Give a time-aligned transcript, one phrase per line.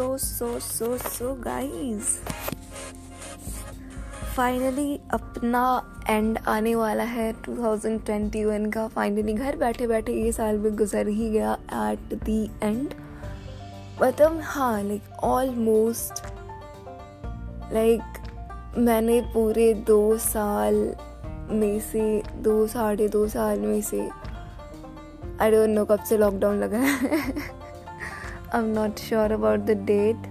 [0.00, 2.04] so so so so so guys.
[4.36, 10.70] Finally अपना end आने वाला है 2021 का। फाइनली घर बैठे बैठे ये साल भी
[10.70, 12.94] गुजर ही गया एट दी एंड
[14.02, 16.24] मतलब हाँ लाइक ऑलमोस्ट
[17.72, 18.02] लाइक
[18.78, 20.96] मैंने पूरे दो साल
[21.50, 24.08] में से, दो, साढ़े दो साल में से
[25.40, 27.59] आई डोंट नो कब से लॉकडाउन लगा है।
[28.54, 30.26] I am not sure about the date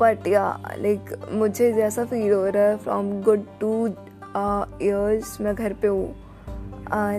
[0.00, 0.42] but yeah
[0.78, 3.86] like मुझे जैसा फील हो रहा है फ्रॉम गुड टू
[4.82, 6.14] ईयर्स मैं घर पे हूँ।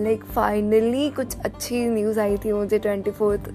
[0.02, 3.50] लाइक uh, फाइनली कुछ अच्छी न्यूज़ आई थी मुझे twenty fourth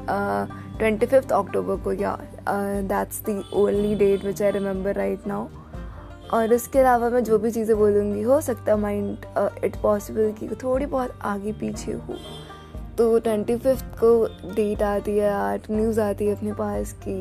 [0.78, 5.48] twenty fifth October को yeah that's the only date which I remember right now
[6.34, 9.26] और इसके अलावा मैं जो भी चीज़ें बोलूँगी हो सकता माइंड
[9.64, 12.16] इट पॉसिबल कि थोड़ी बहुत आगे पीछे हो।
[12.98, 14.12] तो ट्वेंटी फिफ्थ को
[14.56, 17.14] डेट आती है यार न्यूज़ आती है अपने पास कि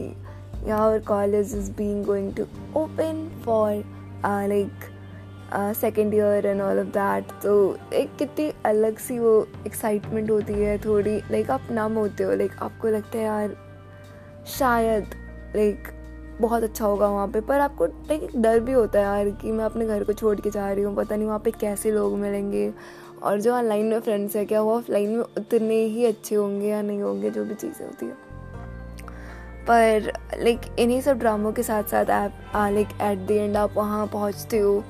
[0.69, 2.43] यार college is being going to
[2.77, 3.85] open for
[4.49, 4.89] like
[5.77, 7.55] second year and all of that तो
[7.93, 12.35] एक कितनी अलग सी वो एक्साइटमेंट होती है थोड़ी लाइक like, आप नम होते हो
[12.35, 13.57] लाइक like, आपको लगता है यार
[14.59, 15.15] शायद
[15.57, 15.89] लाइक
[16.41, 19.53] बहुत अच्छा होगा वहाँ पे। पर आपको लाइक एक डर भी होता है यार कि
[19.53, 22.17] मैं अपने घर को छोड़ के जा रही हूँ, पता नहीं वहाँ पे कैसे लोग
[22.19, 22.73] मिलेंगे।
[23.23, 26.83] और जो ऑनलाइन में फ्रेंड्स है, क्या वो ऑफलाइन में उतने ही अच्छे होंगे या
[26.83, 28.13] नहीं होंगे, जो भी चीज़ें होती है।
[29.67, 34.07] पर लाइक इन्हीं सब ड्रामों के साथ साथ आप लाइक एट द एंड आप वहाँ
[34.07, 34.83] पहुँचते हो।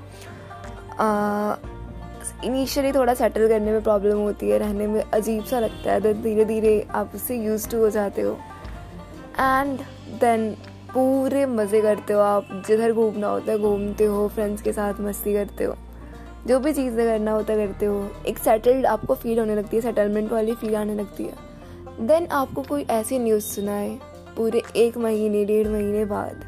[2.44, 6.22] इनिशियली थोड़ा सेटल करने में प्रॉब्लम होती है, रहने में अजीब सा लगता है देन
[6.22, 8.32] धीरे धीरे आप उससे यूज़ टू हो जाते हो।
[9.40, 9.78] एंड
[10.20, 10.54] देन
[10.94, 15.32] पूरे मज़े करते हो आप, जिधर घूमना होता है घूमते हो फ्रेंड्स के साथ मस्ती
[15.34, 15.74] करते हो।
[16.46, 20.32] जो भी चीज़ें करना होता करते हो। एक सेटल्ड आपको फील होने लगती है सेटलमेंट
[20.32, 23.88] वाली फील आने लगती है। देन आपको कोई ऐसी न्यूज़ सुनाए,
[24.36, 26.44] पूरे एक महीने, डेढ़ महीने बाद,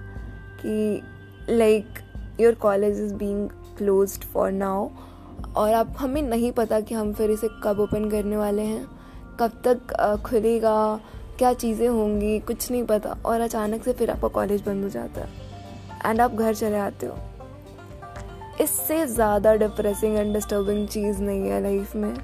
[0.61, 1.03] कि
[1.51, 1.99] like
[2.41, 4.89] your college is being close for now
[5.57, 8.87] और आप, हमें नहीं पता कि हम फिर इसे कब ओपन करने वाले हैं,
[9.41, 11.01] कब तक खुलेगा
[11.39, 15.21] क्या चीज़ें होंगी, कुछ नहीं पता। और अचानक से फिर आपका कॉलेज बंद हो जाता
[15.21, 15.29] है।
[16.07, 17.17] एंड आप घर चले आते हो।
[18.61, 22.15] इससे ज़्यादा डिप्रेसिंग एंड डिस्टर्बिंग चीज़ नहीं है लाइफ में।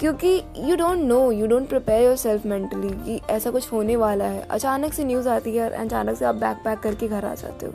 [0.00, 0.28] क्योंकि
[0.58, 4.92] you don't know you don't prepare yourself mentally कि ऐसा कुछ होने वाला है। अचानक
[4.92, 7.72] से न्यूज़ आती है अचानक से आप बैक पैक करके घर आ जाते हो।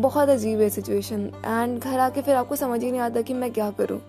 [0.00, 3.50] बहुत अजीब है सिचुएशन एंड घर आके फिर आपको समझ ही नहीं आता कि मैं
[3.52, 4.00] क्या करूँ।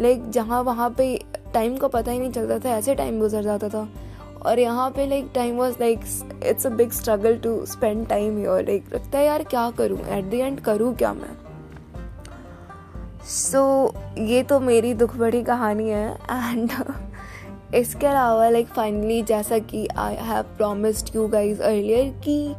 [0.00, 1.12] लाइक जहाँ वहाँ पे
[1.54, 3.88] टाइम का पता ही नहीं चलता था ऐसे टाइम गुजर जाता था।
[4.46, 6.00] और यहाँ पे like time was like
[6.44, 9.98] it's a big struggle to spend time your like लगता है यार क्या करूँ?
[10.08, 11.36] एट द एंड करूँ क्या मैं?
[13.28, 16.70] सो so, ये तो मेरी दुख भरी कहानी है। एंड
[17.74, 22.54] इसके अलावा लाइक फाइनली जैसा कि I have promised you guys earlier कि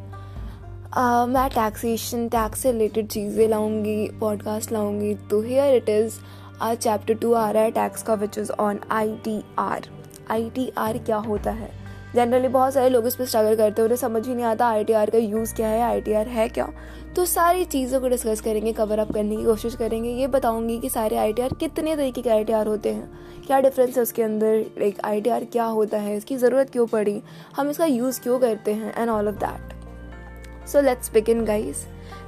[0.97, 6.19] uh, मैं टैक्सेशन टैक्स से रिलेटेड चीज़ें लाऊँगी पॉडकास्ट लाऊँगी तो हेयर इट इज़
[6.61, 9.87] आज चैप्टर टू आ रहा है टैक्स का which is on I T R
[10.31, 11.69] I T R क्या होता है?
[12.15, 14.83] जनरली बहुत सारे लोग इस पर स्ट्रगल करते हैं, उन्हें समझ ही नहीं आता आई
[14.83, 16.67] टी आर का यूज़ क्या है आई टी आर है क्या?
[17.15, 20.89] तो सारी चीज़ों को डिस्कस करेंगे कवर अप करने की कोशिश करेंगे। ये बताऊँगी कि
[20.89, 24.03] सारे आई टी आर कितने तरीके के आई टी आर होते हैं। क्या डिफरेंस है
[24.03, 24.59] उसके अंदर?
[24.79, 26.15] लाइक आई टी आर क्या होता है?
[26.17, 27.21] इसकी ज़रूरत क्यों पड़ी?
[27.55, 28.93] हम इसका यूज़ क्यों करते हैं?
[28.97, 31.85] And all of that so let's begin guys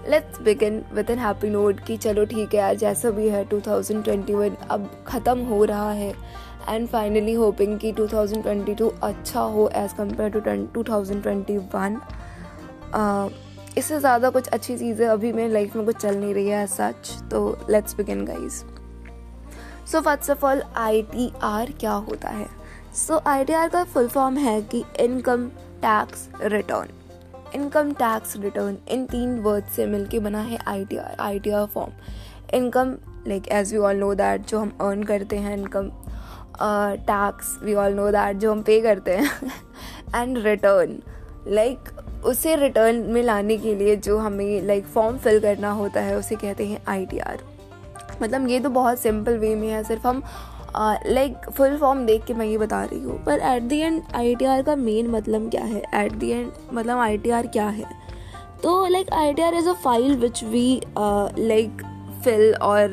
[0.10, 4.52] let's begin with an happy note कि चलो ठीक है यार, जैसा भी है 2021
[4.70, 6.14] अब ख़त्म हो रहा है।
[6.70, 12.00] एंड फाइनली होपिंग कि 2022 अच्छा हो एज़ कंपेयर टू 2021
[13.78, 17.12] इससे ज़्यादा कुछ अच्छी चीज़ें अभी मेरी लाइफ में कुछ चल नहीं रही है सच
[17.32, 17.40] तो
[17.70, 18.64] let's begin guys
[19.92, 22.48] so first of all I T R क्या होता है?
[22.98, 25.48] सो आई टी आर का फुल फॉर्म है कि income
[25.82, 26.95] tax return
[27.56, 31.50] income tax return इन तीन वर्ड से मिलके बना है I T R I T
[31.52, 31.92] R form.
[32.54, 32.96] Income
[33.28, 35.90] like as we all know that जो हम अर्न करते हैं income
[37.08, 39.52] tax we all know that जो हम पे करते हैं
[40.16, 41.00] एंड रिटर्न
[41.48, 41.90] लाइक
[42.26, 46.36] उसे रिटर्न में लाने के लिए जो हमें लाइक फॉर्म फिल करना होता है, उसे
[46.36, 47.40] कहते हैं आई टी आर
[48.22, 50.24] मतलब ये तो बहुत सिंपल वे में है, सिर्फ़ हम
[51.08, 54.36] लाइक फुल फॉर्म देख के मैं ये बता रही हूँ, पर at the end I
[54.36, 55.82] T R का मेन मतलब क्या है?
[55.96, 57.86] एट दी एंड मतलब आई टी आर क्या है?
[58.64, 61.82] तो like I T R is a file which we like
[62.24, 62.90] fill और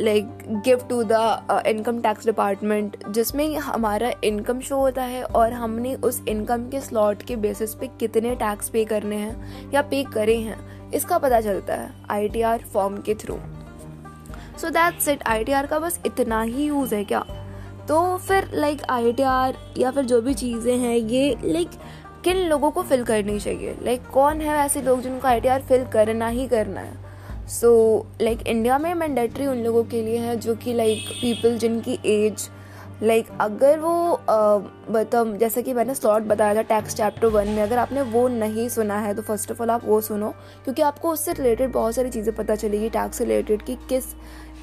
[0.00, 5.94] like give to the income tax department जिसमें हमारा इनकम शो होता है और हमने
[5.94, 10.36] उस इनकम के स्लॉट के बेसिस पे कितने टैक्स पे करने हैं या पे करे
[10.38, 13.38] हैं, इसका पता चलता है आई टी आर फॉर्म के through
[14.60, 17.20] so that's it I T R का बस इतना ही यूज़ है क्या?
[17.88, 21.70] तो फिर लाइक आई टी आर या फिर जो भी चीज़ें हैं, ये लाइक
[22.24, 23.76] किन लोगों को फिल करनी चाहिए?
[23.82, 27.46] लाइक कौन है ऐसे लोग जिनको आई टी आर फिल करना ही करना है?
[27.48, 31.98] सो लाइक इंडिया में मैंडेटरी उन लोगों के लिए है जो कि लाइक पीपल जिनकी
[32.06, 32.48] एज
[33.02, 34.12] लाइक like, अगर वो
[34.90, 38.68] मतलब जैसे कि मैंने स्लॉट बताया था टैक्स चैप्टर वन में अगर आपने वो नहीं
[38.68, 40.30] सुना है तो फ़र्स्ट ऑफ़ ऑल आप वो सुनो
[40.64, 44.04] क्योंकि आपको उससे रिलेटेड बहुत सारी चीज़ें पता चलेगी टैक्स से रिलेटेड कि किस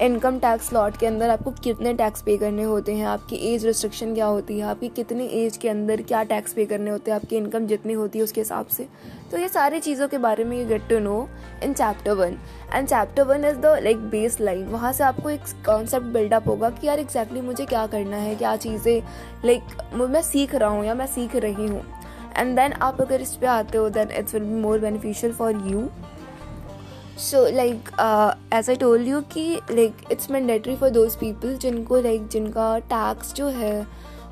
[0.02, 4.14] इनकम टैक्स लॉट के अंदर आपको कितने टैक्स पे करने होते हैं, आपकी एज रिस्ट्रिक्शन
[4.14, 7.36] क्या होती है, आपकी कितनी एज के अंदर क्या टैक्स पे करने होते हैं, आपकी
[7.36, 8.86] इनकम जितनी होती है उसके हिसाब से।
[9.30, 11.28] तो ये सारी चीज़ों के बारे में you get to know
[11.64, 12.36] in chapter one
[12.74, 16.70] and chapter one is the like base line वहाँ से आपको एक कॉन्सेप्ट बिल्डअप होगा
[16.70, 19.02] कि यार एग्जैक्टली exactly मुझे क्या करना है, क्या चीज़ें
[19.44, 21.82] लाइक मैं सीख रहा हूँ या मैं सीख रही हूँ।
[22.36, 25.52] एंड देन आप अगर इस पर आते हो then it's will be more beneficial for
[25.66, 25.88] you
[27.20, 27.88] so like
[28.54, 32.78] as I told you कि like it's mandatory for those people जिनको लाइक like, जिनका
[32.78, 33.86] टैक्स जो है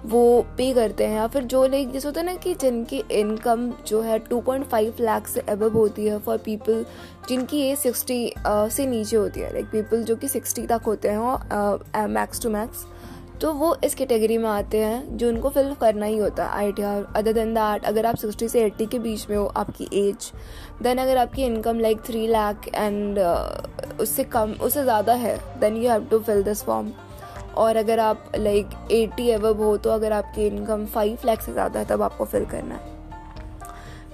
[0.05, 0.23] वो
[0.57, 4.01] पे करते हैं। या फिर जो लाइक जैसे होता है ना कि जिनकी इनकम जो
[4.03, 6.85] है 2.5 लाख से अबव होती है फॉर पीपल
[7.29, 11.09] जिनकी एज सिक्सटी से नीचे होती है। लाइक like, पीपल जो कि सिक्सटी तक होते
[11.09, 12.85] हैं मैक्स टू मैक्स
[13.43, 16.73] तो वो इस कैटेगरी में आते हैं जो उनको फिल करना ही होता है I
[16.73, 19.89] T R other than that अगर आप सिक्सटी से एट्टी के बीच में हो, आपकी
[20.01, 20.31] एज
[20.83, 23.19] देन अगर आपकी income like three lakh and
[24.01, 26.93] उससे कम, उससे ज़्यादा है then you have to fill this form
[27.57, 31.81] और अगर आप लाइक एटी एवब हो तो अगर आपकी इनकम फाइव लैख से ज़्यादा
[31.81, 33.01] है, तब आपको फिल करना है।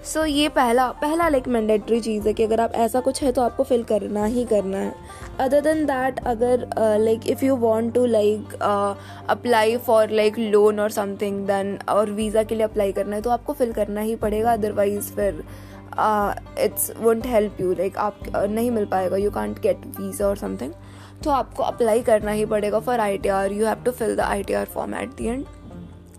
[0.09, 3.33] सो so, ये पहला पहला लाइक मैंडेटरी चीज़ है कि अगर आप ऐसा कुछ है
[3.33, 4.95] तो आपको फिल करना ही करना है।
[5.41, 6.67] अदर देन दैट अगर
[7.01, 8.55] like if you want to like
[9.31, 13.31] apply for like loan और समथिंग देन और वीज़ा के लिए अप्लाई करना है तो
[13.31, 15.45] आपको फिल करना ही पड़ेगा। अदरवाइज़ फिर
[16.65, 20.37] it's won't help you like आप uh, नहीं मिल पाएगा। यू कॉन्ट गेट वीज़ा और
[20.37, 20.73] समथिंग
[21.25, 24.21] तो आपको अप्लाई करना ही पड़ेगा for I T R you have to fill the
[24.21, 25.45] I T R form at the end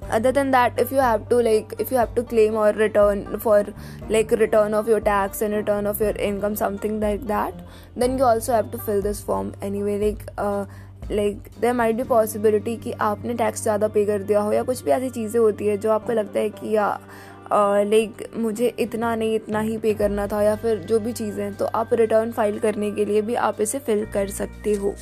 [0.09, 3.39] other than that if you have to like if you have to claim or return
[3.39, 3.65] for
[4.09, 7.53] like return of your tax and return of your income something like that
[7.95, 10.65] then you also have to fill this form anyway like uh,
[11.11, 14.83] like there might भी possibility कि आपने tax ज़्यादा पे कर दिया हो या कुछ
[14.83, 16.87] भी ऐसी चीज़ें होती है जो आपको लगता है कि या
[17.51, 21.53] लाइक uh, मुझे इतना नहीं इतना ही पे करना था या फिर जो भी चीज़ें
[21.57, 24.95] तो आप रिटर्न फ़ाइल करने के लिए भी आप इसे फिल कर सकते हो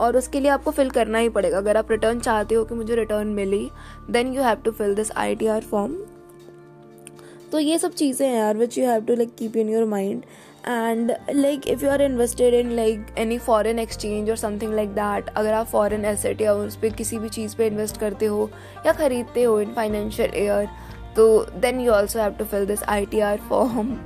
[0.00, 2.94] और उसके लिए आपको फिल करना ही पड़ेगा। अगर आप रिटर्न चाहते हो कि मुझे
[2.94, 3.68] return milli
[4.10, 5.96] then you have to fill this I T R form
[7.52, 10.22] तो ये सब चीज़ें हैं यार which you have to like keep in your mind
[10.68, 15.28] and like if you are invested in like any foreign exchange और something like that
[15.28, 18.50] अगर आप foreign asset या उस पर किसी भी चीज़ पे इन्वेस्ट करते हो
[18.86, 20.68] या ख़रीदते हो इन फाइनेंशियल ईयर
[21.16, 21.26] तो
[21.56, 23.96] then you also have to fill this I T R form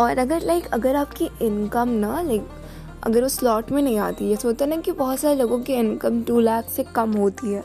[0.00, 2.46] और अगर लाइक अगर आपकी इनकम ना लाइक
[3.06, 6.22] अगर उस स्लॉट में नहीं आती है सोता ना कि बहुत सारे लोगों की इनकम
[6.22, 7.62] टू लाख से कम होती है।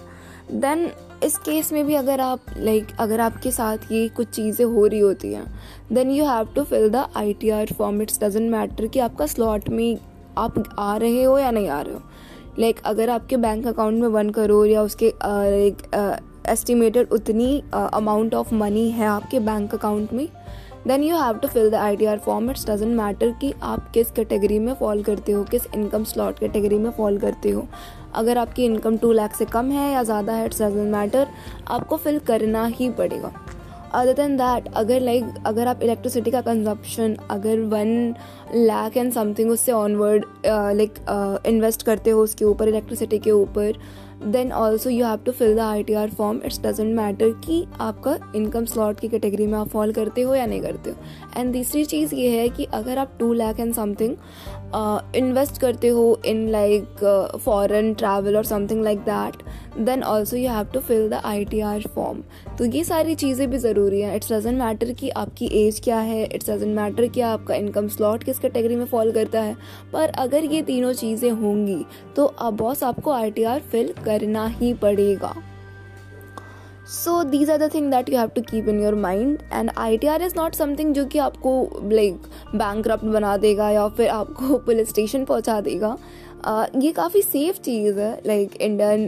[0.52, 0.90] देन
[1.24, 5.00] इस केस में भी अगर आप लाइक अगर आपके साथ ये कुछ चीज़ें हो रही
[5.00, 5.46] होती हैं
[5.94, 9.26] then you have to fill the I T R form it's doesn't matter कि आपका
[9.26, 9.98] स्लॉट में
[10.38, 12.02] आप आ रहे हो या नहीं आ रहे हो।
[12.60, 15.14] लाइक like, अगर आपके बैंक अकाउंट में वन करोड़ या उसके
[16.52, 20.28] एस्टिमेटेड उतनी अमाउंट ऑफ़ मनी है आपके बैंक अकाउंट में
[20.88, 23.90] then you have to fill the I T R form it's doesn't matter कि आप
[23.94, 27.68] किस कैटेगरी में फॉल करते हो, किस इनकम स्लॉट कैटेगरी में फॉल करते हो।
[28.16, 31.28] अगर आपकी इनकम टू लाख से कम है या ज़्यादा है इट्स डजेंट मैटर
[31.68, 33.32] आपको फिल करना ही पड़ेगा।
[33.94, 38.16] अदर देन दैट अगर लाइक अगर आप इलेक्ट्रिसिटी का कंजप्शन अगर वन
[38.56, 41.00] लाख एंड समथिंग उससे ऑनवर्ड लाइक
[41.48, 43.78] इन्वेस्ट करते हो उसके ऊपर इलेक्ट्रिसिटी के ऊपर
[44.26, 47.66] then also you have to fill the I T R form it's doesn't matter कि
[47.82, 50.96] आपका इनकम स्लॉट की कैटेगरी में आप फॉल करते हो या नहीं करते हो.
[51.38, 54.16] एंड तीसरी चीज़ ये है कि अगर आप two lakh and something
[55.16, 57.04] invest करते हो इन लाइक
[57.44, 59.44] फॉरन ट्रैवल और something like that
[59.80, 62.22] then also you have to fill the I T R form
[62.58, 64.16] तो ये सारी चीज़ें भी ज़रूरी हैं.
[64.16, 66.24] इट्स डजेंट मैटर कि आपकी एज क्या है.
[66.26, 69.56] इट्स डजेंट मैटर कि आपका इनकम स्लॉट किस कैटेगरी में फॉल करता है.
[69.94, 74.46] पर अगर ये तीनों चीज़ें होंगी तो अब बॉस आपको आई टी आर फिल करना
[74.48, 75.34] ही पड़ेगा।
[76.88, 79.98] So these are the thing that you have to keep in your mind and I
[79.98, 84.58] T R is not something जो कि आपको लाइक बैंक बना देगा या फिर आपको
[84.66, 85.98] पुलिस स्टेशन पहुँचा देगा।
[86.48, 89.06] ये काफ़ी सेफ़ चीज़ है like Indian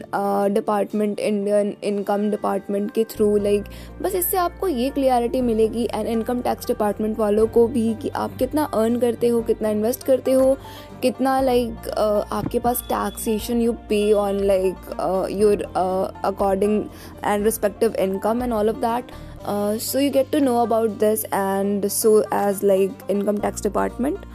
[0.53, 3.65] department Indian income department के थ्रू लाइक
[4.01, 8.38] बस इससे आपको ये क्लियरिटी मिलेगी एंड इनकम टैक्स डिपार्टमेंट वालों को भी कि आप
[8.39, 10.58] कितना अर्न करते हो, कितना इन्वेस्ट करते हो,
[11.01, 15.63] कितना लाइक आपके पास taxation you pay on like your
[16.25, 16.84] according
[17.25, 19.12] and respective income and all of that
[19.82, 24.25] so you get to know about this and so as like income tax department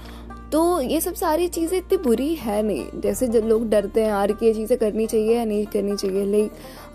[0.52, 4.32] तो ये सब सारी चीज़ें इतनी बुरी है नहीं। जैसे जब लोग डरते हैं यार
[4.32, 6.24] कि ये चीज़ें करनी चाहिए या नहीं करनी चाहिए?
[6.24, 6.52] Like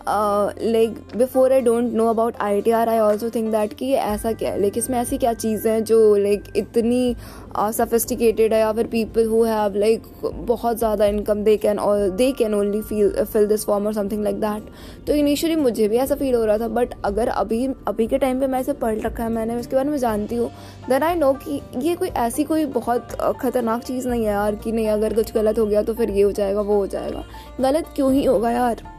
[0.07, 3.97] like before I don't know about I T R I also think that कि ये
[3.97, 4.61] ऐसा क्या है?
[4.61, 7.15] लाइक इसमें ऐसी क्या चीज़ें हैं जो लाइक इतनी
[7.59, 12.09] सफिस्टिकेटेड uh, है या फिर पीपल हु हैव लाइक बहुत ज़्यादा इनकम दे कैन और
[12.09, 14.63] they can only feel fill this form और समथिंग लाइक दैट
[15.07, 18.39] तो इनिशियली मुझे भी ऐसा फील हो रहा था बट अगर अभी अभी के टाइम
[18.39, 20.49] पे मैं इसे पढ़ रखा है मैंने उसके बारे में जानती हूँ
[20.89, 23.07] देन आई नो कि ये कोई ऐसी कोई बहुत
[23.41, 26.21] ख़तरनाक चीज़ नहीं है यार कि नहीं अगर कुछ गलत हो गया तो फिर ये
[26.21, 27.23] हो जाएगा वो हो जाएगा।
[27.61, 28.96] गलत क्यों ही होगा यार?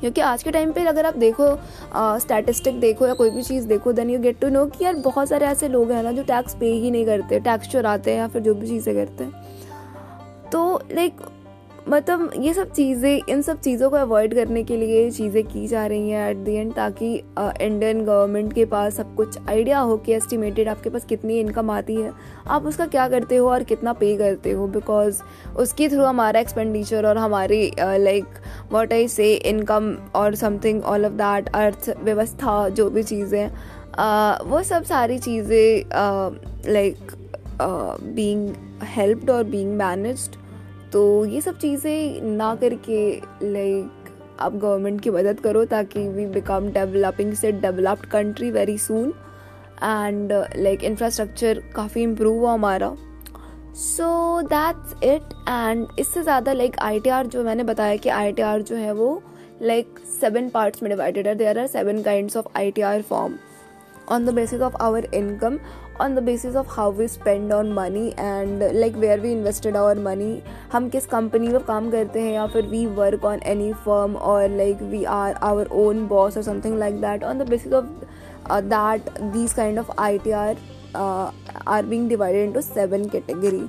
[0.00, 1.46] क्योंकि आज के टाइम पे अगर आप देखो
[2.20, 5.28] स्टैटिस्टिक देखो या कोई भी चीज़ देखो then you get to know कि यार बहुत
[5.28, 8.28] सारे ऐसे लोग हैं ना जो टैक्स पे ही नहीं करते टैक्स चुराते हैं या
[8.28, 9.32] फिर जो भी चीज़ें करते हैं।
[10.52, 11.20] तो लाइक
[11.88, 15.84] मतलब ये सब चीज़ें इन सब चीज़ों को अवॉइड करने के लिए चीज़ें की जा
[15.86, 20.12] रही हैं एट दी एंड ताकि इंडियन गवर्नमेंट के पास सब कुछ आइडिया हो कि
[20.12, 22.12] एस्टिमेटेड आपके पास कितनी इनकम आती है।
[22.46, 24.66] आप उसका क्या करते हो और कितना पे करते हो?
[24.68, 25.20] बिकॉज़
[25.56, 28.24] उसके थ्रू हमारा एक्सपेंडिचर और हमारी like
[28.72, 34.62] what I say income और समथिंग ऑल ऑफ़ दैट अर्थव्यवस्था जो भी चीज़ें uh, वो
[34.62, 35.84] सब सारी चीज़ें
[36.72, 37.12] लाइक
[37.60, 38.48] बींग
[38.86, 40.43] हेल्प्ड और बींग मैनेज्ड
[40.94, 42.98] तो ये सब चीज़ें ना करके
[43.42, 49.08] लाइक आप गवर्नमेंट की मदद करो ताकि वी बिकम डेवलपिंग से developed country very soon
[49.82, 52.94] and like infrastructure काफ़ी इम्प्रूव हुआ हमारा।
[53.76, 58.32] सो दैट्स इट एंड इससे ज़्यादा लाइक आई टी आर जो मैंने बताया कि आई
[58.32, 59.22] टी आर जो है वो
[59.62, 63.34] लाइक सेवन पार्ट्स में डिवाइडेड है। There are seven kind of I T R form
[64.08, 65.58] on the basis of our income
[66.00, 69.98] on the basis of how we spend on money and like where we invested our
[69.98, 74.16] money हम किस company में काम करते हैं या फिर we work on any firm
[74.16, 78.60] और like we are our own boss और something like that on the basis of
[78.64, 80.56] that these kind of I T R
[81.66, 83.66] are being divided into seven category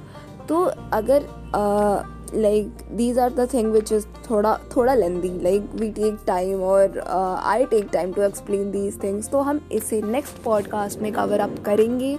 [0.47, 0.63] तो
[0.93, 1.23] अगर
[1.55, 5.29] uh, like these are the thing which is thoda thoda lengthy.
[5.29, 9.29] Like we take time or uh, I take time to explain these things.
[9.31, 12.17] तो हम इसे next podcast में cover up करेंगे।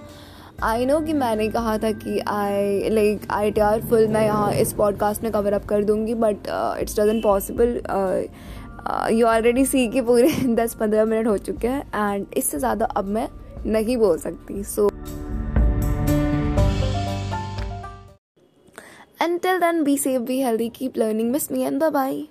[0.62, 4.52] I know कि मैंने कहा था कि I like I T R full मैं यहाँ
[4.52, 6.36] इस पॉडकास्ट में कवर अप कर दूँगी but
[6.80, 7.80] it's doesn't possible
[9.12, 13.04] you already see कि पूरे दस पंद्रह मिनट हो चुके हैं एंड इससे ज़्यादा अब
[13.04, 13.28] मैं
[13.66, 15.25] नहीं बोल सकती सो so,
[19.20, 21.32] Until then, be safe, be healthy, keep learning.
[21.32, 22.28] Miss me and bye bye.